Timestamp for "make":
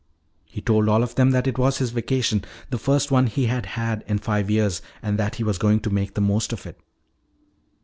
5.91-6.15